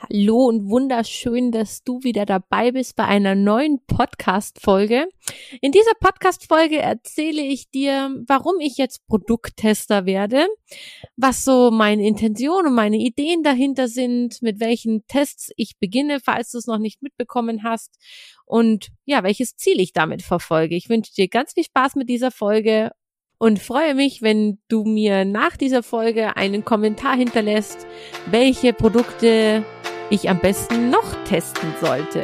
Hallo 0.00 0.46
und 0.46 0.70
wunderschön, 0.70 1.50
dass 1.50 1.82
du 1.82 2.04
wieder 2.04 2.24
dabei 2.24 2.70
bist 2.70 2.94
bei 2.94 3.04
einer 3.04 3.34
neuen 3.34 3.80
Podcast-Folge. 3.84 5.08
In 5.60 5.72
dieser 5.72 5.90
Podcast-Folge 5.98 6.78
erzähle 6.78 7.42
ich 7.42 7.68
dir, 7.70 8.14
warum 8.28 8.60
ich 8.60 8.76
jetzt 8.76 9.04
Produkttester 9.08 10.06
werde, 10.06 10.46
was 11.16 11.42
so 11.42 11.72
meine 11.72 12.06
Intention 12.06 12.66
und 12.66 12.74
meine 12.74 12.98
Ideen 12.98 13.42
dahinter 13.42 13.88
sind, 13.88 14.40
mit 14.40 14.60
welchen 14.60 15.04
Tests 15.08 15.50
ich 15.56 15.80
beginne, 15.80 16.20
falls 16.20 16.52
du 16.52 16.58
es 16.58 16.68
noch 16.68 16.78
nicht 16.78 17.02
mitbekommen 17.02 17.64
hast 17.64 17.98
und 18.46 18.90
ja, 19.04 19.24
welches 19.24 19.56
Ziel 19.56 19.80
ich 19.80 19.92
damit 19.92 20.22
verfolge. 20.22 20.76
Ich 20.76 20.88
wünsche 20.88 21.12
dir 21.12 21.26
ganz 21.26 21.54
viel 21.54 21.64
Spaß 21.64 21.96
mit 21.96 22.08
dieser 22.08 22.30
Folge 22.30 22.92
und 23.38 23.58
freue 23.58 23.94
mich, 23.94 24.22
wenn 24.22 24.58
du 24.68 24.84
mir 24.84 25.24
nach 25.24 25.56
dieser 25.56 25.82
Folge 25.82 26.36
einen 26.36 26.64
Kommentar 26.64 27.16
hinterlässt, 27.16 27.86
welche 28.30 28.72
Produkte 28.72 29.64
ich 30.10 30.28
am 30.30 30.38
besten 30.38 30.90
noch 30.90 31.14
testen 31.24 31.74
sollte. 31.80 32.22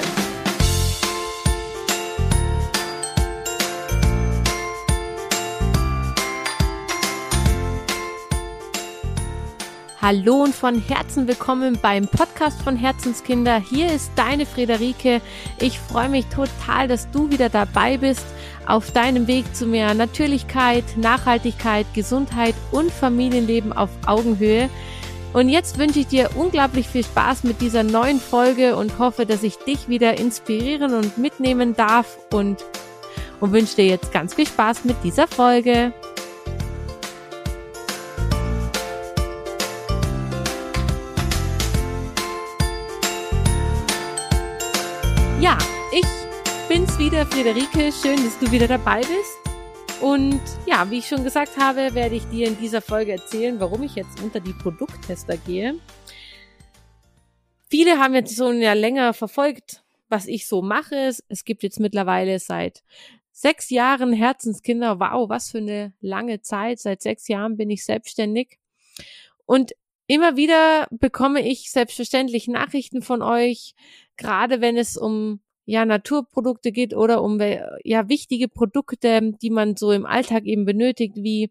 Hallo 10.00 10.42
und 10.42 10.54
von 10.54 10.82
Herzen 10.82 11.26
willkommen 11.26 11.78
beim 11.80 12.06
Podcast 12.06 12.60
von 12.60 12.76
Herzenskinder. 12.76 13.58
Hier 13.58 13.90
ist 13.90 14.12
deine 14.16 14.44
Friederike. 14.44 15.22
Ich 15.58 15.78
freue 15.78 16.10
mich 16.10 16.26
total, 16.26 16.88
dass 16.88 17.10
du 17.10 17.30
wieder 17.30 17.48
dabei 17.48 17.96
bist 17.96 18.26
auf 18.66 18.90
deinem 18.90 19.26
Weg 19.26 19.56
zu 19.56 19.66
mehr 19.66 19.94
Natürlichkeit, 19.94 20.84
Nachhaltigkeit, 20.98 21.86
Gesundheit 21.94 22.54
und 22.70 22.90
Familienleben 22.90 23.72
auf 23.72 23.90
Augenhöhe. 24.06 24.68
Und 25.34 25.48
jetzt 25.48 25.78
wünsche 25.78 25.98
ich 25.98 26.06
dir 26.06 26.30
unglaublich 26.36 26.86
viel 26.88 27.02
Spaß 27.02 27.42
mit 27.42 27.60
dieser 27.60 27.82
neuen 27.82 28.20
Folge 28.20 28.76
und 28.76 29.00
hoffe, 29.00 29.26
dass 29.26 29.42
ich 29.42 29.56
dich 29.56 29.88
wieder 29.88 30.16
inspirieren 30.16 30.94
und 30.94 31.18
mitnehmen 31.18 31.74
darf 31.74 32.18
und, 32.32 32.64
und 33.40 33.52
wünsche 33.52 33.74
dir 33.74 33.86
jetzt 33.86 34.12
ganz 34.12 34.32
viel 34.32 34.46
Spaß 34.46 34.84
mit 34.84 34.96
dieser 35.02 35.26
Folge. 35.26 35.92
Ja, 45.40 45.58
ich 45.90 46.06
bin's 46.68 46.96
wieder, 46.96 47.26
Friederike. 47.26 47.90
Schön, 47.92 48.24
dass 48.24 48.38
du 48.38 48.52
wieder 48.52 48.68
dabei 48.68 49.00
bist. 49.00 49.43
Und 50.04 50.42
ja, 50.66 50.90
wie 50.90 50.98
ich 50.98 51.08
schon 51.08 51.24
gesagt 51.24 51.56
habe, 51.56 51.94
werde 51.94 52.14
ich 52.14 52.24
dir 52.24 52.46
in 52.46 52.58
dieser 52.58 52.82
Folge 52.82 53.12
erzählen, 53.12 53.58
warum 53.58 53.82
ich 53.84 53.94
jetzt 53.94 54.22
unter 54.22 54.38
die 54.38 54.52
Produkttester 54.52 55.38
gehe. 55.38 55.80
Viele 57.70 57.98
haben 57.98 58.12
jetzt 58.12 58.36
so 58.36 58.52
ja 58.52 58.74
länger 58.74 59.14
verfolgt, 59.14 59.82
was 60.10 60.26
ich 60.26 60.46
so 60.46 60.60
mache. 60.60 61.10
Es 61.28 61.44
gibt 61.46 61.62
jetzt 61.62 61.80
mittlerweile 61.80 62.38
seit 62.38 62.82
sechs 63.32 63.70
Jahren 63.70 64.12
Herzenskinder. 64.12 65.00
Wow, 65.00 65.30
was 65.30 65.50
für 65.50 65.56
eine 65.56 65.94
lange 66.02 66.42
Zeit. 66.42 66.80
Seit 66.80 67.00
sechs 67.00 67.26
Jahren 67.26 67.56
bin 67.56 67.70
ich 67.70 67.82
selbstständig. 67.86 68.58
Und 69.46 69.72
immer 70.06 70.36
wieder 70.36 70.86
bekomme 70.90 71.40
ich 71.48 71.70
selbstverständlich 71.70 72.46
Nachrichten 72.46 73.00
von 73.00 73.22
euch, 73.22 73.74
gerade 74.18 74.60
wenn 74.60 74.76
es 74.76 74.98
um 74.98 75.40
ja 75.66 75.84
Naturprodukte 75.84 76.72
geht 76.72 76.94
oder 76.94 77.22
um 77.22 77.40
ja 77.84 78.08
wichtige 78.08 78.48
Produkte, 78.48 79.32
die 79.42 79.50
man 79.50 79.76
so 79.76 79.92
im 79.92 80.06
Alltag 80.06 80.44
eben 80.44 80.64
benötigt, 80.64 81.16
wie 81.16 81.50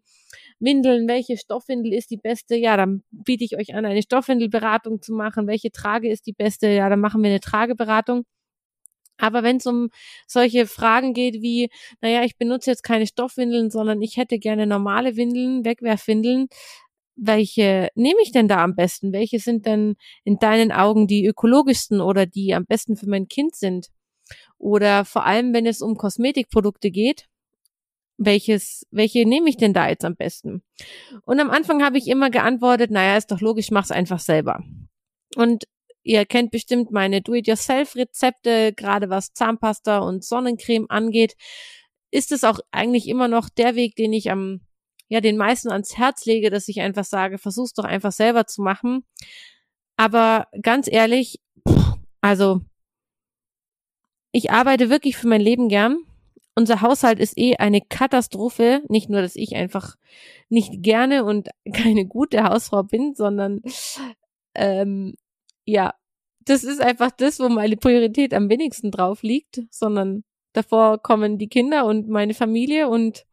Windeln, 0.60 1.08
welche 1.08 1.36
Stoffwindel 1.36 1.92
ist 1.92 2.10
die 2.10 2.16
beste? 2.16 2.56
Ja, 2.56 2.76
dann 2.76 3.02
biete 3.10 3.44
ich 3.44 3.56
euch 3.56 3.74
an, 3.74 3.84
eine 3.84 4.02
Stoffwindelberatung 4.02 5.02
zu 5.02 5.12
machen. 5.12 5.46
Welche 5.46 5.72
Trage 5.72 6.10
ist 6.10 6.26
die 6.26 6.32
beste? 6.32 6.68
Ja, 6.68 6.88
dann 6.88 7.00
machen 7.00 7.22
wir 7.22 7.30
eine 7.30 7.40
Trageberatung. 7.40 8.24
Aber 9.18 9.42
wenn 9.42 9.58
es 9.58 9.66
um 9.66 9.90
solche 10.26 10.66
Fragen 10.66 11.14
geht 11.14 11.40
wie, 11.40 11.70
naja, 12.00 12.24
ich 12.24 12.36
benutze 12.36 12.70
jetzt 12.70 12.82
keine 12.82 13.06
Stoffwindeln, 13.06 13.70
sondern 13.70 14.02
ich 14.02 14.16
hätte 14.16 14.38
gerne 14.38 14.66
normale 14.66 15.16
Windeln, 15.16 15.64
Wegwerfwindeln, 15.64 16.48
welche 17.16 17.90
nehme 17.94 18.20
ich 18.22 18.32
denn 18.32 18.48
da 18.48 18.64
am 18.64 18.74
besten? 18.74 19.12
Welche 19.12 19.38
sind 19.38 19.66
denn 19.66 19.96
in 20.24 20.38
deinen 20.38 20.72
Augen 20.72 21.06
die 21.06 21.26
ökologischsten 21.26 22.00
oder 22.00 22.26
die 22.26 22.54
am 22.54 22.66
besten 22.66 22.96
für 22.96 23.08
mein 23.08 23.28
Kind 23.28 23.54
sind? 23.54 23.88
Oder 24.64 25.04
vor 25.04 25.26
allem, 25.26 25.52
wenn 25.52 25.66
es 25.66 25.82
um 25.82 25.98
Kosmetikprodukte 25.98 26.90
geht, 26.90 27.28
welches, 28.16 28.86
welche 28.90 29.26
nehme 29.28 29.50
ich 29.50 29.58
denn 29.58 29.74
da 29.74 29.90
jetzt 29.90 30.06
am 30.06 30.16
besten? 30.16 30.62
Und 31.26 31.38
am 31.38 31.50
Anfang 31.50 31.84
habe 31.84 31.98
ich 31.98 32.08
immer 32.08 32.30
geantwortet, 32.30 32.90
naja, 32.90 33.18
ist 33.18 33.30
doch 33.30 33.42
logisch, 33.42 33.70
mach's 33.70 33.90
einfach 33.90 34.20
selber. 34.20 34.64
Und 35.36 35.64
ihr 36.02 36.24
kennt 36.24 36.50
bestimmt 36.50 36.92
meine 36.92 37.20
Do-it-yourself-Rezepte, 37.20 38.72
gerade 38.72 39.10
was 39.10 39.34
Zahnpasta 39.34 39.98
und 39.98 40.24
Sonnencreme 40.24 40.86
angeht, 40.88 41.36
ist 42.10 42.32
es 42.32 42.42
auch 42.42 42.58
eigentlich 42.70 43.06
immer 43.06 43.28
noch 43.28 43.50
der 43.50 43.74
Weg, 43.74 43.96
den 43.96 44.14
ich 44.14 44.30
am, 44.30 44.62
ja, 45.08 45.20
den 45.20 45.36
meisten 45.36 45.70
ans 45.70 45.98
Herz 45.98 46.24
lege, 46.24 46.48
dass 46.48 46.68
ich 46.68 46.80
einfach 46.80 47.04
sage, 47.04 47.36
versuch's 47.36 47.74
doch 47.74 47.84
einfach 47.84 48.12
selber 48.12 48.46
zu 48.46 48.62
machen. 48.62 49.04
Aber 49.98 50.46
ganz 50.62 50.90
ehrlich, 50.90 51.38
also 52.22 52.62
ich 54.34 54.50
arbeite 54.50 54.90
wirklich 54.90 55.16
für 55.16 55.28
mein 55.28 55.40
Leben 55.40 55.68
gern. 55.68 55.96
Unser 56.56 56.80
Haushalt 56.80 57.20
ist 57.20 57.38
eh 57.38 57.54
eine 57.56 57.80
Katastrophe. 57.80 58.82
Nicht 58.88 59.08
nur, 59.08 59.22
dass 59.22 59.36
ich 59.36 59.54
einfach 59.54 59.94
nicht 60.48 60.82
gerne 60.82 61.24
und 61.24 61.50
keine 61.72 62.04
gute 62.04 62.42
Hausfrau 62.42 62.82
bin, 62.82 63.14
sondern 63.14 63.62
ähm, 64.56 65.14
ja, 65.64 65.94
das 66.40 66.64
ist 66.64 66.80
einfach 66.82 67.12
das, 67.12 67.38
wo 67.38 67.48
meine 67.48 67.76
Priorität 67.76 68.34
am 68.34 68.50
wenigsten 68.50 68.90
drauf 68.90 69.22
liegt, 69.22 69.62
sondern 69.70 70.24
davor 70.52 71.00
kommen 71.00 71.38
die 71.38 71.48
Kinder 71.48 71.86
und 71.86 72.08
meine 72.08 72.34
Familie 72.34 72.88
und 72.88 73.24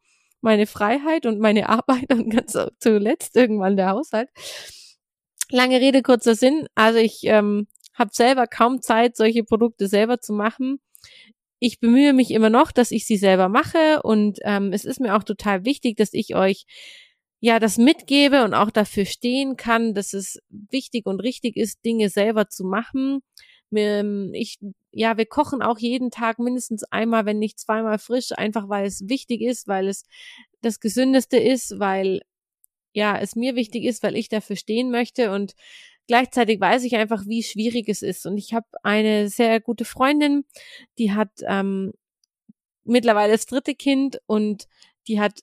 meine 0.41 0.67
Freiheit 0.67 1.25
und 1.25 1.39
meine 1.39 1.67
Arbeit 1.69 2.13
und 2.13 2.29
ganz 2.29 2.55
zuletzt 2.77 3.35
irgendwann 3.35 3.75
der 3.75 3.89
Haushalt. 3.89 4.29
Lange 5.49 5.81
Rede, 5.81 6.03
kurzer 6.03 6.35
Sinn. 6.35 6.67
Also 6.75 6.99
ich 6.99 7.21
ähm, 7.23 7.67
habe 7.95 8.11
selber 8.13 8.45
kaum 8.45 8.83
Zeit, 8.83 9.17
solche 9.17 9.43
Produkte 9.43 9.87
selber 9.87 10.21
zu 10.21 10.33
machen 10.33 10.79
ich 11.59 11.79
bemühe 11.79 12.13
mich 12.13 12.31
immer 12.31 12.49
noch, 12.49 12.71
dass 12.71 12.91
ich 12.91 13.05
sie 13.05 13.17
selber 13.17 13.47
mache 13.47 14.01
und 14.03 14.39
ähm, 14.43 14.73
es 14.73 14.83
ist 14.83 14.99
mir 14.99 15.15
auch 15.15 15.23
total 15.23 15.63
wichtig, 15.63 15.95
dass 15.95 16.13
ich 16.13 16.35
euch 16.35 16.65
ja 17.39 17.59
das 17.59 17.77
mitgebe 17.77 18.43
und 18.43 18.53
auch 18.53 18.71
dafür 18.71 19.05
stehen 19.05 19.57
kann, 19.57 19.93
dass 19.93 20.13
es 20.13 20.39
wichtig 20.49 21.05
und 21.05 21.19
richtig 21.19 21.57
ist, 21.57 21.85
Dinge 21.85 22.09
selber 22.09 22.49
zu 22.49 22.63
machen. 22.63 23.21
Ich, 23.73 24.59
ja, 24.91 25.17
wir 25.17 25.25
kochen 25.25 25.61
auch 25.61 25.79
jeden 25.79 26.11
Tag 26.11 26.39
mindestens 26.39 26.83
einmal, 26.83 27.25
wenn 27.25 27.39
nicht 27.39 27.59
zweimal 27.59 27.99
frisch, 27.99 28.31
einfach 28.33 28.67
weil 28.67 28.85
es 28.85 29.07
wichtig 29.07 29.41
ist, 29.41 29.67
weil 29.67 29.87
es 29.87 30.03
das 30.61 30.79
Gesündeste 30.79 31.37
ist, 31.37 31.79
weil 31.79 32.21
ja, 32.93 33.17
es 33.17 33.35
mir 33.35 33.55
wichtig 33.55 33.85
ist, 33.85 34.03
weil 34.03 34.17
ich 34.17 34.29
dafür 34.29 34.57
stehen 34.57 34.91
möchte 34.91 35.31
und 35.31 35.53
Gleichzeitig 36.11 36.59
weiß 36.59 36.83
ich 36.83 36.97
einfach, 36.97 37.25
wie 37.25 37.41
schwierig 37.41 37.87
es 37.87 38.01
ist. 38.01 38.25
Und 38.25 38.37
ich 38.37 38.53
habe 38.53 38.65
eine 38.83 39.29
sehr 39.29 39.61
gute 39.61 39.85
Freundin, 39.85 40.43
die 40.97 41.13
hat 41.13 41.31
ähm, 41.47 41.93
mittlerweile 42.83 43.31
das 43.31 43.45
dritte 43.45 43.75
Kind 43.75 44.19
und 44.25 44.67
die 45.07 45.21
hat 45.21 45.39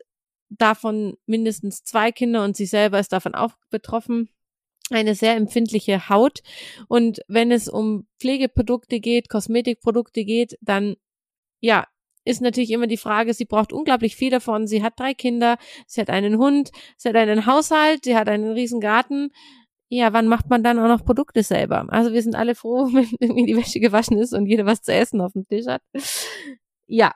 davon 0.50 1.16
mindestens 1.24 1.84
zwei 1.84 2.12
Kinder 2.12 2.44
und 2.44 2.54
sie 2.54 2.66
selber 2.66 3.00
ist 3.00 3.14
davon 3.14 3.34
auch 3.34 3.52
betroffen 3.70 4.28
eine 4.90 5.14
sehr 5.14 5.36
empfindliche 5.36 6.10
Haut. 6.10 6.40
Und 6.86 7.20
wenn 7.28 7.50
es 7.50 7.70
um 7.70 8.06
Pflegeprodukte 8.20 9.00
geht, 9.00 9.30
Kosmetikprodukte 9.30 10.26
geht, 10.26 10.58
dann 10.60 10.96
ja, 11.60 11.86
ist 12.26 12.42
natürlich 12.42 12.72
immer 12.72 12.88
die 12.88 12.98
Frage, 12.98 13.32
sie 13.32 13.46
braucht 13.46 13.72
unglaublich 13.72 14.16
viel 14.16 14.28
davon. 14.28 14.66
Sie 14.66 14.82
hat 14.82 15.00
drei 15.00 15.14
Kinder, 15.14 15.56
sie 15.86 16.02
hat 16.02 16.10
einen 16.10 16.36
Hund, 16.36 16.72
sie 16.98 17.08
hat 17.08 17.16
einen 17.16 17.46
Haushalt, 17.46 18.04
sie 18.04 18.14
hat 18.14 18.28
einen 18.28 18.52
riesen 18.52 18.80
Garten 18.80 19.30
ja, 19.88 20.12
wann 20.12 20.28
macht 20.28 20.50
man 20.50 20.62
dann 20.62 20.78
auch 20.78 20.88
noch 20.88 21.04
Produkte 21.04 21.42
selber? 21.42 21.86
Also 21.88 22.12
wir 22.12 22.22
sind 22.22 22.34
alle 22.34 22.54
froh, 22.54 22.88
wenn 22.92 23.08
irgendwie 23.20 23.46
die 23.46 23.56
Wäsche 23.56 23.80
gewaschen 23.80 24.18
ist 24.18 24.34
und 24.34 24.46
jeder 24.46 24.66
was 24.66 24.82
zu 24.82 24.92
essen 24.92 25.20
auf 25.20 25.32
dem 25.32 25.46
Tisch 25.46 25.66
hat. 25.66 25.82
Ja, 26.86 27.12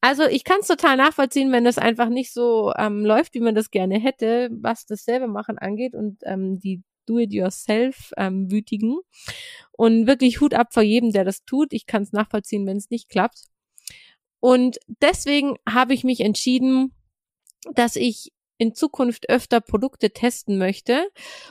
also 0.00 0.24
ich 0.24 0.44
kann 0.44 0.58
es 0.60 0.66
total 0.66 0.98
nachvollziehen, 0.98 1.50
wenn 1.50 1.64
das 1.64 1.78
einfach 1.78 2.10
nicht 2.10 2.30
so 2.32 2.74
ähm, 2.76 3.06
läuft, 3.06 3.32
wie 3.32 3.40
man 3.40 3.54
das 3.54 3.70
gerne 3.70 3.98
hätte, 3.98 4.50
was 4.52 4.84
das 4.84 5.04
selber 5.04 5.28
machen 5.28 5.56
angeht 5.56 5.94
und 5.94 6.18
ähm, 6.24 6.58
die 6.58 6.82
Do-it-yourself 7.06 8.12
ähm. 8.18 8.48
Und 9.72 10.06
wirklich 10.06 10.42
Hut 10.42 10.52
ab 10.52 10.74
vor 10.74 10.82
jedem, 10.82 11.10
der 11.10 11.24
das 11.24 11.44
tut. 11.44 11.72
Ich 11.72 11.86
kann 11.86 12.02
es 12.02 12.12
nachvollziehen, 12.12 12.66
wenn 12.66 12.76
es 12.76 12.90
nicht 12.90 13.08
klappt. 13.08 13.44
Und 14.40 14.78
deswegen 15.00 15.56
habe 15.66 15.94
ich 15.94 16.04
mich 16.04 16.20
entschieden, 16.20 16.94
dass 17.72 17.96
ich 17.96 18.33
in 18.58 18.74
Zukunft 18.74 19.28
öfter 19.28 19.60
Produkte 19.60 20.10
testen 20.10 20.58
möchte. 20.58 21.08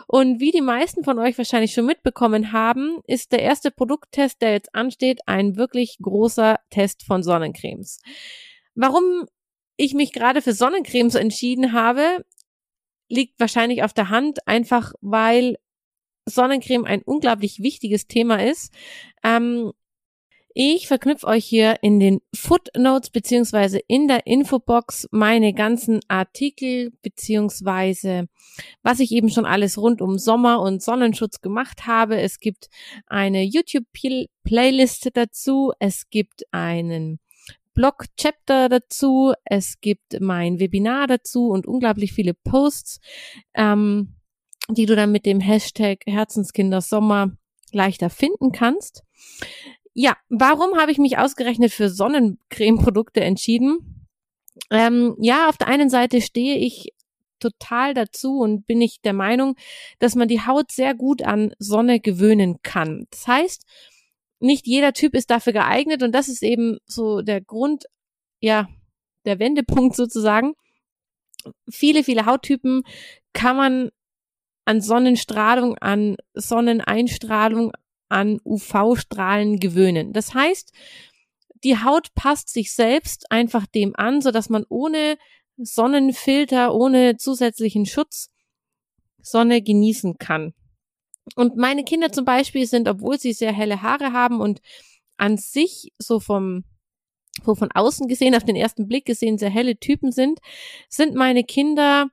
Und 0.07 0.39
wie 0.39 0.51
die 0.51 0.61
meisten 0.61 1.03
von 1.03 1.19
euch 1.19 1.37
wahrscheinlich 1.37 1.73
schon 1.73 1.85
mitbekommen 1.85 2.51
haben, 2.51 2.99
ist 3.07 3.31
der 3.31 3.41
erste 3.41 3.71
Produkttest, 3.71 4.41
der 4.41 4.53
jetzt 4.53 4.73
ansteht, 4.73 5.21
ein 5.27 5.55
wirklich 5.57 5.97
großer 6.01 6.59
Test 6.69 7.03
von 7.03 7.23
Sonnencremes. 7.23 8.01
Warum 8.75 9.25
ich 9.77 9.93
mich 9.93 10.11
gerade 10.11 10.41
für 10.41 10.53
Sonnencremes 10.53 11.15
entschieden 11.15 11.73
habe, 11.73 12.25
liegt 13.09 13.39
wahrscheinlich 13.39 13.83
auf 13.83 13.93
der 13.93 14.09
Hand, 14.09 14.47
einfach 14.47 14.93
weil 15.01 15.57
Sonnencreme 16.25 16.85
ein 16.85 17.01
unglaublich 17.03 17.61
wichtiges 17.61 18.07
Thema 18.07 18.43
ist. 18.43 18.73
Ähm, 19.23 19.73
ich 20.53 20.87
verknüpfe 20.87 21.27
euch 21.27 21.45
hier 21.45 21.77
in 21.81 21.99
den 21.99 22.21
Footnotes 22.35 23.09
beziehungsweise 23.09 23.79
in 23.87 24.07
der 24.07 24.27
Infobox 24.27 25.07
meine 25.11 25.53
ganzen 25.53 25.99
Artikel 26.07 26.91
beziehungsweise 27.01 28.27
was 28.83 28.99
ich 28.99 29.11
eben 29.11 29.29
schon 29.29 29.45
alles 29.45 29.77
rund 29.77 30.01
um 30.01 30.17
Sommer 30.17 30.61
und 30.61 30.83
Sonnenschutz 30.83 31.41
gemacht 31.41 31.87
habe. 31.87 32.21
Es 32.21 32.39
gibt 32.39 32.69
eine 33.07 33.43
YouTube-Playlist 33.43 35.09
dazu. 35.13 35.73
Es 35.79 36.09
gibt 36.09 36.43
einen 36.51 37.19
Blog-Chapter 37.73 38.69
dazu. 38.69 39.33
Es 39.45 39.79
gibt 39.81 40.19
mein 40.19 40.59
Webinar 40.59 41.07
dazu 41.07 41.49
und 41.49 41.65
unglaublich 41.65 42.13
viele 42.13 42.33
Posts, 42.33 42.99
ähm, 43.55 44.15
die 44.69 44.85
du 44.85 44.95
dann 44.95 45.11
mit 45.11 45.25
dem 45.25 45.39
Hashtag 45.39 46.01
Herzenskinder 46.05 46.81
Sommer 46.81 47.31
leichter 47.71 48.09
finden 48.09 48.51
kannst. 48.51 49.03
Ja, 49.93 50.17
warum 50.29 50.77
habe 50.77 50.91
ich 50.91 50.97
mich 50.97 51.17
ausgerechnet 51.17 51.71
für 51.71 51.89
Sonnencreme-Produkte 51.89 53.21
entschieden? 53.21 54.07
Ähm, 54.71 55.15
ja, 55.19 55.49
auf 55.49 55.57
der 55.57 55.67
einen 55.67 55.89
Seite 55.89 56.21
stehe 56.21 56.57
ich 56.57 56.93
total 57.39 57.93
dazu 57.93 58.39
und 58.39 58.65
bin 58.65 58.81
ich 58.81 59.01
der 59.01 59.13
Meinung, 59.13 59.55
dass 59.99 60.15
man 60.15 60.27
die 60.27 60.41
Haut 60.41 60.71
sehr 60.71 60.95
gut 60.95 61.21
an 61.21 61.53
Sonne 61.59 61.99
gewöhnen 61.99 62.61
kann. 62.63 63.05
Das 63.11 63.27
heißt, 63.27 63.65
nicht 64.39 64.65
jeder 64.65 64.93
Typ 64.93 65.13
ist 65.13 65.29
dafür 65.29 65.53
geeignet 65.53 66.03
und 66.03 66.13
das 66.13 66.27
ist 66.27 66.43
eben 66.43 66.77
so 66.85 67.21
der 67.21 67.41
Grund, 67.41 67.85
ja, 68.39 68.67
der 69.25 69.39
Wendepunkt 69.39 69.95
sozusagen. 69.95 70.53
Viele, 71.69 72.03
viele 72.03 72.25
Hauttypen 72.25 72.83
kann 73.33 73.57
man 73.57 73.89
an 74.65 74.81
Sonnenstrahlung, 74.81 75.77
an 75.77 76.15
Sonneneinstrahlung, 76.33 77.73
an 78.13 78.39
UV-Strahlen 78.45 79.59
gewöhnen. 79.59 80.13
Das 80.13 80.33
heißt, 80.33 80.71
die 81.63 81.77
Haut 81.77 82.13
passt 82.13 82.49
sich 82.49 82.73
selbst 82.73 83.31
einfach 83.31 83.65
dem 83.65 83.95
an, 83.95 84.21
so 84.21 84.31
dass 84.31 84.49
man 84.49 84.65
ohne 84.69 85.17
Sonnenfilter, 85.57 86.73
ohne 86.73 87.17
zusätzlichen 87.17 87.85
Schutz 87.85 88.29
Sonne 89.21 89.61
genießen 89.61 90.17
kann. 90.17 90.53
Und 91.35 91.55
meine 91.55 91.83
Kinder 91.83 92.11
zum 92.11 92.25
Beispiel 92.25 92.67
sind, 92.67 92.87
obwohl 92.87 93.17
sie 93.17 93.33
sehr 93.33 93.53
helle 93.53 93.81
Haare 93.81 94.11
haben 94.11 94.41
und 94.41 94.61
an 95.17 95.37
sich 95.37 95.91
so 95.97 96.19
vom 96.19 96.65
so 97.43 97.55
von 97.55 97.71
außen 97.71 98.07
gesehen, 98.07 98.35
auf 98.35 98.43
den 98.43 98.55
ersten 98.55 98.87
Blick 98.87 99.05
gesehen, 99.05 99.39
sehr 99.39 99.49
helle 99.49 99.77
Typen 99.77 100.11
sind, 100.11 100.39
sind 100.87 101.15
meine 101.15 101.43
Kinder 101.43 102.09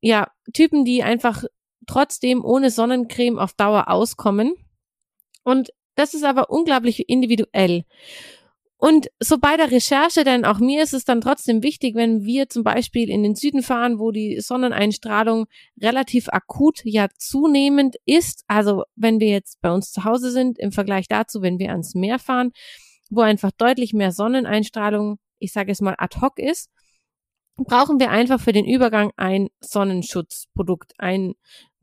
ja 0.00 0.30
Typen, 0.52 0.84
die 0.84 1.02
einfach 1.02 1.42
trotzdem 1.88 2.44
ohne 2.44 2.70
Sonnencreme 2.70 3.38
auf 3.38 3.54
Dauer 3.54 3.88
auskommen. 3.88 4.54
Und 5.46 5.70
das 5.94 6.12
ist 6.12 6.24
aber 6.24 6.50
unglaublich 6.50 7.08
individuell. 7.08 7.84
Und 8.78 9.06
so 9.20 9.38
bei 9.38 9.56
der 9.56 9.70
Recherche, 9.70 10.24
denn 10.24 10.44
auch 10.44 10.58
mir 10.58 10.82
ist 10.82 10.92
es 10.92 11.04
dann 11.04 11.20
trotzdem 11.20 11.62
wichtig, 11.62 11.94
wenn 11.94 12.24
wir 12.24 12.48
zum 12.48 12.64
Beispiel 12.64 13.08
in 13.08 13.22
den 13.22 13.36
Süden 13.36 13.62
fahren, 13.62 14.00
wo 14.00 14.10
die 14.10 14.40
Sonneneinstrahlung 14.40 15.46
relativ 15.80 16.28
akut 16.30 16.80
ja 16.82 17.06
zunehmend 17.16 17.94
ist. 18.04 18.42
Also 18.48 18.82
wenn 18.96 19.20
wir 19.20 19.28
jetzt 19.28 19.60
bei 19.60 19.70
uns 19.70 19.92
zu 19.92 20.02
Hause 20.02 20.32
sind, 20.32 20.58
im 20.58 20.72
Vergleich 20.72 21.06
dazu, 21.06 21.42
wenn 21.42 21.60
wir 21.60 21.70
ans 21.70 21.94
Meer 21.94 22.18
fahren, 22.18 22.50
wo 23.08 23.20
einfach 23.20 23.52
deutlich 23.52 23.92
mehr 23.92 24.10
Sonneneinstrahlung, 24.10 25.18
ich 25.38 25.52
sage 25.52 25.70
es 25.70 25.80
mal 25.80 25.94
ad 25.96 26.20
hoc 26.20 26.40
ist, 26.40 26.70
brauchen 27.56 28.00
wir 28.00 28.10
einfach 28.10 28.40
für 28.40 28.52
den 28.52 28.66
Übergang 28.66 29.12
ein 29.16 29.48
Sonnenschutzprodukt, 29.60 30.92
ein 30.98 31.34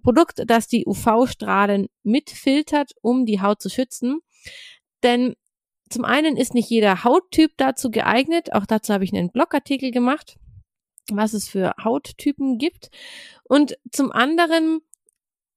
Produkt, 0.03 0.43
das 0.45 0.67
die 0.67 0.85
UV-Strahlen 0.85 1.87
mitfiltert, 2.03 2.91
um 3.01 3.25
die 3.25 3.41
Haut 3.41 3.61
zu 3.61 3.69
schützen. 3.69 4.19
Denn 5.01 5.35
zum 5.89 6.05
einen 6.05 6.37
ist 6.37 6.53
nicht 6.53 6.69
jeder 6.69 7.03
Hauttyp 7.03 7.51
dazu 7.57 7.89
geeignet. 7.89 8.53
Auch 8.53 8.65
dazu 8.65 8.93
habe 8.93 9.03
ich 9.03 9.13
einen 9.13 9.31
Blogartikel 9.31 9.91
gemacht, 9.91 10.37
was 11.09 11.33
es 11.33 11.47
für 11.47 11.73
Hauttypen 11.83 12.57
gibt. 12.57 12.89
Und 13.43 13.77
zum 13.91 14.11
anderen 14.11 14.81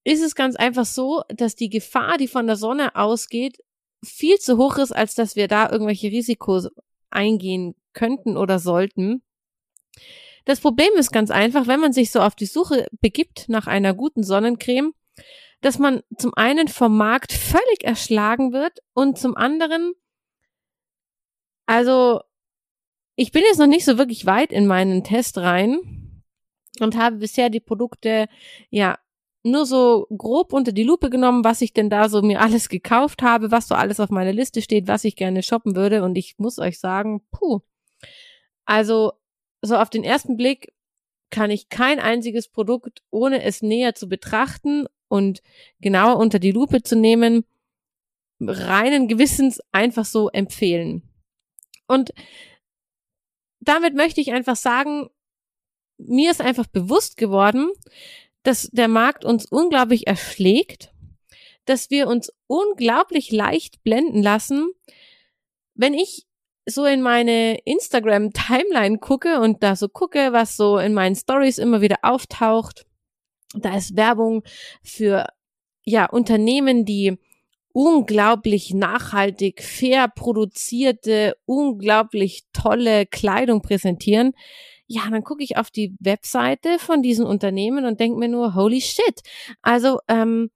ist 0.05 0.23
es 0.23 0.35
ganz 0.35 0.57
einfach 0.57 0.87
so, 0.87 1.23
dass 1.29 1.57
die 1.57 1.69
Gefahr, 1.69 2.17
die 2.17 2.29
von 2.29 2.47
der 2.47 2.57
Sonne 2.57 2.95
ausgeht, 2.95 3.59
viel 4.05 4.39
zu 4.39 4.57
hoch 4.57 4.79
ist, 4.79 4.93
als 4.93 5.15
dass 5.15 5.37
wir 5.37 5.49
da 5.49 5.71
irgendwelche 5.71 6.09
Risikos 6.09 6.69
eingehen 7.11 7.75
könnten 7.93 8.37
oder 8.37 8.59
sollten. 8.59 9.23
Das 10.47 10.61
Problem 10.61 10.93
ist 10.95 11.11
ganz 11.11 11.31
einfach, 11.31 11.67
wenn 11.67 11.81
man 11.81 11.93
sich 11.93 12.13
so 12.13 12.21
auf 12.21 12.37
die 12.37 12.47
Suche 12.47 12.87
begibt 13.01 13.49
nach 13.49 13.67
einer 13.67 13.95
guten 13.95 14.23
Sonnencreme, 14.23 14.95
dass 15.61 15.81
man 15.81 16.03
zum 16.17 16.33
einen 16.35 16.69
vom 16.69 16.97
Markt 16.97 17.33
völlig 17.33 17.83
erschlagen 17.83 18.53
wird 18.53 18.79
und 18.95 19.19
zum 19.19 19.37
anderen, 19.37 19.93
also 21.67 22.21
ich 23.17 23.33
bin 23.33 23.43
jetzt 23.43 23.59
noch 23.59 23.67
nicht 23.67 23.85
so 23.85 23.99
wirklich 23.99 24.25
weit 24.25 24.53
in 24.53 24.69
meinen 24.69 25.03
Test 25.03 25.37
rein 25.39 26.23
und 26.79 26.97
habe 26.97 27.17
bisher 27.17 27.51
die 27.51 27.61
Produkte 27.61 28.29
ja 28.71 28.99
nur 29.43 29.67
so 29.67 30.07
grob 30.17 30.53
unter 30.53 30.71
die 30.71 30.85
Lupe 30.85 31.11
genommen, 31.11 31.43
was 31.43 31.61
ich 31.61 31.73
denn 31.73 31.91
da 31.91 32.09
so 32.09 32.23
mir 32.23 32.41
alles 32.41 32.69
gekauft 32.69 33.23
habe, 33.23 33.51
was 33.51 33.67
so 33.67 33.75
alles 33.75 33.99
auf 33.99 34.11
meiner 34.11 34.33
Liste 34.33 34.63
steht, 34.63 34.87
was 34.87 35.03
ich 35.03 35.17
gerne 35.17 35.43
shoppen 35.43 35.75
würde 35.75 36.05
und 36.05 36.17
ich 36.17 36.37
muss 36.39 36.61
euch 36.61 36.79
sagen, 36.79 37.27
puh. 37.33 37.63
Also 38.65 39.13
so 39.67 39.77
auf 39.77 39.91
den 39.91 40.05
ersten 40.05 40.37
Blick 40.37 40.73
kann 41.31 41.51
ich 41.51 41.69
kein 41.69 41.99
einziges 41.99 42.49
Produkt, 42.49 43.03
ohne 43.11 43.43
es 43.43 43.63
näher 43.63 43.95
zu 43.95 44.09
betrachten 44.09 44.87
und 45.09 45.43
genauer 45.81 46.19
unter 46.19 46.39
die 46.39 46.53
Lupe 46.53 46.83
zu 46.83 46.97
nehmen, 46.97 47.45
reinen 48.41 49.09
Gewissens 49.09 49.61
einfach 49.73 50.05
so 50.05 50.29
empfehlen. 50.29 51.03
Und 51.89 52.13
damit 53.61 53.95
möchte 53.95 54.21
ich 54.21 54.33
einfach 54.33 54.57
sagen, 54.57 55.09
mir 55.99 56.31
ist 56.31 56.41
einfach 56.41 56.67
bewusst 56.67 57.17
geworden, 57.17 57.71
dass 58.43 58.69
der 58.73 58.89
Markt 58.89 59.25
uns 59.25 59.47
unglaublich 59.47 60.07
erschlägt, 60.07 60.93
dass 61.65 61.91
wir 61.91 62.07
uns 62.07 62.33
unglaublich 62.47 63.33
leicht 63.33 63.83
blenden 63.83 64.23
lassen. 64.23 64.71
Wenn 65.75 65.95
ich 65.95 66.26
so 66.67 66.85
in 66.85 67.01
meine 67.01 67.59
Instagram-Timeline 67.65 68.99
gucke 68.99 69.41
und 69.41 69.63
da 69.63 69.77
so 69.77 69.89
gucke, 69.89 70.33
was 70.33 70.57
so 70.57 70.79
in 70.79 70.95
meinen 70.95 71.15
Stories 71.15 71.59
immer 71.59 71.81
wieder 71.81 71.99
auftaucht, 72.03 72.85
da 73.55 73.77
ist 73.77 73.97
Werbung 73.97 74.43
für 74.83 75.27
ja 75.85 76.07
Unternehmen, 76.07 76.85
die 76.85 77.19
unglaublich 77.73 78.75
nachhaltig, 78.75 79.63
fair 79.63 80.09
produzierte, 80.09 81.37
unglaublich 81.45 82.45
tolle 82.53 83.07
Kleidung 83.07 83.63
präsentieren. 83.63 84.33
Ja, 84.89 85.03
dann 85.11 85.23
gucke 85.25 85.45
ich 85.45 85.57
auf 85.59 85.71
die 85.71 85.95
Webseite 86.01 86.79
von 86.79 87.03
diesen 87.03 87.27
Unternehmen 87.27 87.85
und 87.85 88.01
denke 88.01 88.19
mir 88.19 88.29
nur, 88.29 88.55
holy 88.55 88.81
shit. 88.81 89.21
Also 89.63 89.99
ähm, 90.09 90.51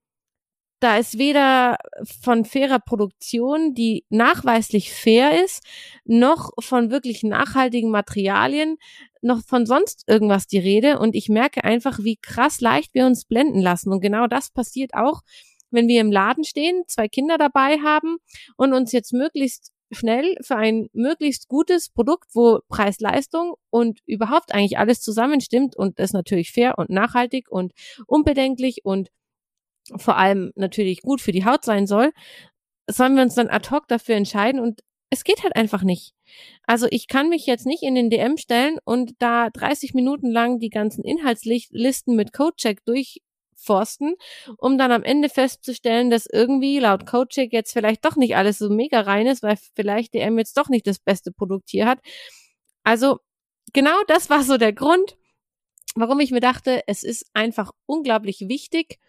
da 0.80 0.96
ist 0.96 1.18
weder 1.18 1.76
von 2.22 2.44
fairer 2.44 2.78
Produktion, 2.78 3.74
die 3.74 4.04
nachweislich 4.08 4.92
fair 4.92 5.44
ist, 5.44 5.62
noch 6.04 6.50
von 6.58 6.90
wirklich 6.90 7.22
nachhaltigen 7.22 7.90
Materialien, 7.90 8.78
noch 9.20 9.44
von 9.44 9.66
sonst 9.66 10.04
irgendwas 10.06 10.46
die 10.46 10.58
Rede. 10.58 10.98
Und 10.98 11.14
ich 11.14 11.28
merke 11.28 11.64
einfach, 11.64 11.98
wie 12.00 12.16
krass 12.16 12.60
leicht 12.62 12.94
wir 12.94 13.06
uns 13.06 13.26
blenden 13.26 13.60
lassen. 13.60 13.92
Und 13.92 14.00
genau 14.00 14.26
das 14.26 14.50
passiert 14.50 14.94
auch, 14.94 15.20
wenn 15.70 15.86
wir 15.86 16.00
im 16.00 16.10
Laden 16.10 16.44
stehen, 16.44 16.82
zwei 16.86 17.08
Kinder 17.08 17.36
dabei 17.38 17.78
haben 17.78 18.16
und 18.56 18.72
uns 18.72 18.92
jetzt 18.92 19.12
möglichst 19.12 19.72
schnell 19.92 20.36
für 20.42 20.56
ein 20.56 20.88
möglichst 20.92 21.48
gutes 21.48 21.90
Produkt, 21.90 22.28
wo 22.34 22.60
Preis-Leistung 22.68 23.54
und 23.70 24.00
überhaupt 24.06 24.54
eigentlich 24.54 24.78
alles 24.78 25.02
zusammenstimmt 25.02 25.76
und 25.76 25.98
ist 25.98 26.14
natürlich 26.14 26.52
fair 26.52 26.78
und 26.78 26.90
nachhaltig 26.90 27.50
und 27.50 27.72
unbedenklich 28.06 28.84
und 28.84 29.10
vor 29.96 30.16
allem 30.16 30.52
natürlich 30.54 31.02
gut 31.02 31.20
für 31.20 31.32
die 31.32 31.44
Haut 31.44 31.64
sein 31.64 31.86
soll, 31.86 32.12
sollen 32.88 33.14
wir 33.14 33.22
uns 33.22 33.34
dann 33.34 33.48
ad 33.48 33.70
hoc 33.70 33.88
dafür 33.88 34.16
entscheiden 34.16 34.60
und 34.60 34.80
es 35.10 35.24
geht 35.24 35.42
halt 35.42 35.56
einfach 35.56 35.82
nicht. 35.82 36.14
Also 36.66 36.86
ich 36.90 37.08
kann 37.08 37.28
mich 37.28 37.46
jetzt 37.46 37.66
nicht 37.66 37.82
in 37.82 37.96
den 37.96 38.10
DM 38.10 38.36
stellen 38.36 38.78
und 38.84 39.14
da 39.18 39.50
30 39.50 39.92
Minuten 39.94 40.30
lang 40.30 40.60
die 40.60 40.70
ganzen 40.70 41.04
Inhaltslisten 41.04 42.14
mit 42.14 42.32
Codecheck 42.32 42.84
durchforsten, 42.84 44.14
um 44.56 44.78
dann 44.78 44.92
am 44.92 45.02
Ende 45.02 45.28
festzustellen, 45.28 46.10
dass 46.10 46.26
irgendwie 46.26 46.78
laut 46.78 47.06
Codecheck 47.06 47.52
jetzt 47.52 47.72
vielleicht 47.72 48.04
doch 48.04 48.14
nicht 48.14 48.36
alles 48.36 48.58
so 48.58 48.70
mega 48.70 49.00
rein 49.00 49.26
ist, 49.26 49.42
weil 49.42 49.58
vielleicht 49.74 50.14
DM 50.14 50.38
jetzt 50.38 50.56
doch 50.56 50.68
nicht 50.68 50.86
das 50.86 51.00
beste 51.00 51.32
Produkt 51.32 51.70
hier 51.70 51.86
hat. 51.86 51.98
Also 52.84 53.18
genau 53.72 53.96
das 54.06 54.30
war 54.30 54.44
so 54.44 54.56
der 54.56 54.72
Grund, 54.72 55.16
warum 55.96 56.20
ich 56.20 56.30
mir 56.30 56.40
dachte, 56.40 56.82
es 56.86 57.02
ist 57.02 57.26
einfach 57.34 57.72
unglaublich 57.86 58.44
wichtig, 58.48 59.00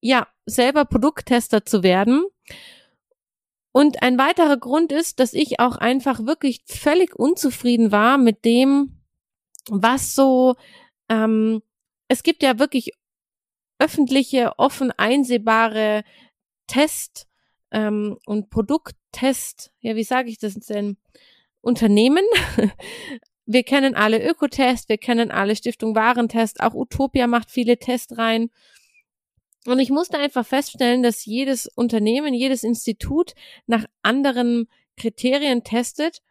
ja, 0.00 0.26
selber 0.46 0.84
Produkttester 0.84 1.64
zu 1.64 1.82
werden. 1.82 2.24
Und 3.72 4.02
ein 4.02 4.18
weiterer 4.18 4.56
Grund 4.56 4.90
ist, 4.92 5.20
dass 5.20 5.32
ich 5.32 5.60
auch 5.60 5.76
einfach 5.76 6.26
wirklich 6.26 6.62
völlig 6.66 7.14
unzufrieden 7.16 7.92
war 7.92 8.18
mit 8.18 8.44
dem, 8.44 9.00
was 9.68 10.14
so, 10.14 10.56
ähm, 11.08 11.62
es 12.08 12.22
gibt 12.22 12.42
ja 12.42 12.58
wirklich 12.58 12.92
öffentliche, 13.78 14.58
offen 14.58 14.90
einsehbare 14.90 16.04
Test 16.66 17.28
ähm, 17.70 18.18
und 18.26 18.50
Produkttest, 18.50 19.72
ja, 19.80 19.94
wie 19.94 20.04
sage 20.04 20.30
ich 20.30 20.38
das 20.38 20.54
denn, 20.54 20.96
Unternehmen. 21.60 22.24
Wir 23.46 23.64
kennen 23.64 23.96
alle 23.96 24.24
Ökotest, 24.24 24.88
wir 24.88 24.98
kennen 24.98 25.32
alle 25.32 25.56
Stiftung 25.56 25.96
Warentest, 25.96 26.60
auch 26.60 26.72
Utopia 26.72 27.26
macht 27.26 27.50
viele 27.50 27.78
Tests 27.78 28.16
rein. 28.16 28.50
Und 29.66 29.78
ich 29.78 29.90
musste 29.90 30.18
einfach 30.18 30.46
feststellen, 30.46 31.02
dass 31.02 31.26
jedes 31.26 31.66
Unternehmen, 31.66 32.32
jedes 32.32 32.64
Institut 32.64 33.34
nach 33.66 33.84
anderen 34.02 34.68
Kriterien 34.96 35.64
testet 35.64 36.22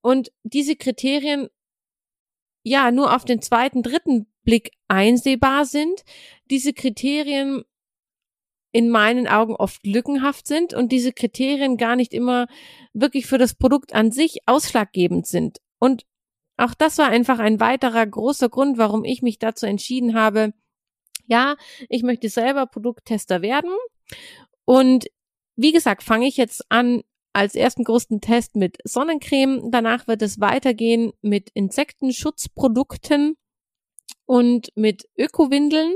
und 0.00 0.32
diese 0.42 0.76
Kriterien 0.76 1.48
ja 2.64 2.90
nur 2.90 3.14
auf 3.14 3.24
den 3.24 3.40
zweiten, 3.40 3.82
dritten 3.82 4.26
Blick 4.42 4.72
einsehbar 4.88 5.64
sind, 5.64 6.04
diese 6.50 6.72
Kriterien 6.72 7.64
in 8.72 8.90
meinen 8.90 9.26
Augen 9.26 9.54
oft 9.54 9.86
lückenhaft 9.86 10.46
sind 10.46 10.74
und 10.74 10.92
diese 10.92 11.12
Kriterien 11.12 11.76
gar 11.76 11.96
nicht 11.96 12.12
immer 12.12 12.46
wirklich 12.92 13.26
für 13.26 13.38
das 13.38 13.54
Produkt 13.54 13.94
an 13.94 14.12
sich 14.12 14.40
ausschlaggebend 14.46 15.26
sind. 15.26 15.58
Und 15.78 16.04
auch 16.56 16.74
das 16.74 16.98
war 16.98 17.08
einfach 17.08 17.38
ein 17.38 17.60
weiterer 17.60 18.06
großer 18.06 18.48
Grund, 18.48 18.78
warum 18.78 19.04
ich 19.04 19.22
mich 19.22 19.38
dazu 19.38 19.64
entschieden 19.64 20.14
habe, 20.14 20.52
ja, 21.28 21.56
ich 21.88 22.02
möchte 22.02 22.28
selber 22.28 22.66
Produkttester 22.66 23.42
werden. 23.42 23.70
Und 24.64 25.06
wie 25.56 25.72
gesagt, 25.72 26.02
fange 26.02 26.26
ich 26.26 26.36
jetzt 26.36 26.64
an 26.70 27.02
als 27.32 27.54
ersten 27.54 27.84
großen 27.84 28.20
Test 28.20 28.56
mit 28.56 28.78
Sonnencreme. 28.84 29.70
Danach 29.70 30.08
wird 30.08 30.22
es 30.22 30.40
weitergehen 30.40 31.12
mit 31.22 31.50
Insektenschutzprodukten 31.54 33.36
und 34.26 34.68
mit 34.74 35.08
Ökowindeln. 35.16 35.94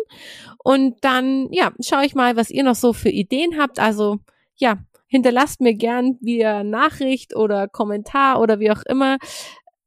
Und 0.63 0.97
dann, 1.03 1.49
ja, 1.53 1.73
schaue 1.81 2.05
ich 2.07 2.15
mal, 2.15 2.37
was 2.37 2.51
ihr 2.51 2.63
noch 2.63 2.77
so 2.77 2.93
für 2.93 3.11
Ideen 3.11 3.59
habt. 3.59 3.79
Also, 3.79 4.19
ja, 4.57 4.79
hinterlasst 5.07 5.61
mir 5.61 5.75
gern 5.75 6.17
via 6.21 6.65
Nachricht 6.65 7.35
oder 7.35 7.69
Kommentar 7.69 8.41
oder 8.41 8.61
wie 8.61 8.71
auch 8.71 8.83
immer 8.85 9.19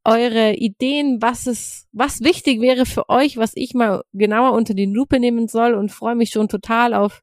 eure 0.05 0.53
Ideen, 0.53 1.21
was 1.21 1.47
es, 1.47 1.87
was 1.91 2.21
wichtig 2.21 2.61
wäre 2.61 2.85
für 2.85 3.09
euch, 3.09 3.37
was 3.37 3.51
ich 3.55 3.73
mal 3.73 4.03
genauer 4.13 4.53
unter 4.53 4.73
die 4.73 4.85
Lupe 4.85 5.19
nehmen 5.19 5.47
soll 5.47 5.73
und 5.73 5.91
freue 5.91 6.15
mich 6.15 6.29
schon 6.29 6.47
total 6.47 6.93
auf 6.93 7.21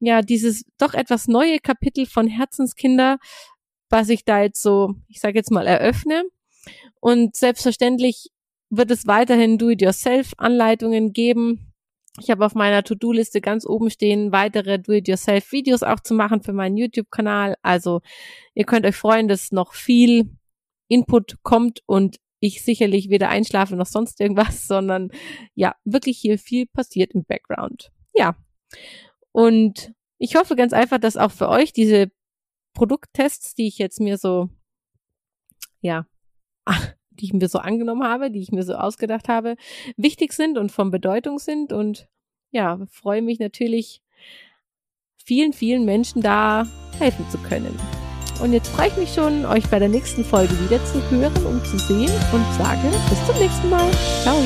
ja 0.00 0.22
dieses 0.22 0.64
doch 0.78 0.94
etwas 0.94 1.28
neue 1.28 1.58
Kapitel 1.58 2.06
von 2.06 2.26
Herzenskinder, 2.26 3.18
was 3.88 4.08
ich 4.08 4.24
da 4.24 4.42
jetzt 4.42 4.62
so, 4.62 4.94
ich 5.08 5.20
sage 5.20 5.38
jetzt 5.38 5.50
mal 5.50 5.66
eröffne. 5.66 6.24
Und 7.00 7.36
selbstverständlich 7.36 8.28
wird 8.70 8.90
es 8.90 9.06
weiterhin 9.06 9.58
Do-it-yourself-Anleitungen 9.58 11.12
geben. 11.12 11.72
Ich 12.20 12.30
habe 12.30 12.44
auf 12.44 12.54
meiner 12.54 12.82
To-Do-Liste 12.82 13.40
ganz 13.40 13.66
oben 13.66 13.90
stehen, 13.90 14.32
weitere 14.32 14.78
Do-it-yourself-Videos 14.78 15.82
auch 15.82 16.00
zu 16.00 16.14
machen 16.14 16.42
für 16.42 16.52
meinen 16.52 16.76
YouTube-Kanal. 16.76 17.56
Also 17.62 18.00
ihr 18.54 18.64
könnt 18.64 18.84
euch 18.84 18.96
freuen, 18.96 19.28
dass 19.28 19.52
noch 19.52 19.72
viel 19.72 20.30
Input 20.90 21.36
kommt 21.42 21.82
und 21.86 22.16
ich 22.40 22.62
sicherlich 22.62 23.10
weder 23.10 23.28
einschlafe 23.28 23.76
noch 23.76 23.86
sonst 23.86 24.20
irgendwas, 24.20 24.66
sondern 24.66 25.10
ja, 25.54 25.74
wirklich 25.84 26.18
hier 26.18 26.38
viel 26.38 26.66
passiert 26.66 27.12
im 27.12 27.24
Background. 27.24 27.92
Ja. 28.14 28.36
Und 29.32 29.92
ich 30.18 30.34
hoffe 30.34 30.56
ganz 30.56 30.72
einfach, 30.72 30.98
dass 30.98 31.16
auch 31.16 31.30
für 31.30 31.48
euch 31.48 31.72
diese 31.72 32.10
Produkttests, 32.74 33.54
die 33.54 33.68
ich 33.68 33.78
jetzt 33.78 34.00
mir 34.00 34.18
so, 34.18 34.48
ja, 35.80 36.06
die 37.10 37.26
ich 37.26 37.32
mir 37.32 37.48
so 37.48 37.58
angenommen 37.58 38.04
habe, 38.04 38.30
die 38.30 38.40
ich 38.40 38.50
mir 38.50 38.62
so 38.62 38.74
ausgedacht 38.74 39.28
habe, 39.28 39.56
wichtig 39.96 40.32
sind 40.32 40.58
und 40.58 40.72
von 40.72 40.90
Bedeutung 40.90 41.38
sind. 41.38 41.72
Und 41.72 42.08
ja, 42.50 42.80
freue 42.90 43.22
mich 43.22 43.38
natürlich, 43.38 44.02
vielen, 45.24 45.52
vielen 45.52 45.84
Menschen 45.84 46.22
da 46.22 46.66
helfen 46.98 47.28
zu 47.30 47.38
können. 47.38 47.78
Und 48.40 48.52
jetzt 48.52 48.68
freue 48.68 48.88
ich 48.88 48.96
mich 48.96 49.14
schon, 49.14 49.44
euch 49.44 49.68
bei 49.68 49.78
der 49.78 49.88
nächsten 49.88 50.24
Folge 50.24 50.52
wieder 50.60 50.82
zu 50.84 51.00
hören 51.10 51.46
und 51.46 51.66
zu 51.66 51.78
sehen 51.78 52.10
und 52.32 52.44
sage 52.58 52.80
bis 53.08 53.26
zum 53.26 53.36
nächsten 53.38 53.70
Mal. 53.70 53.90
Ciao! 54.22 54.36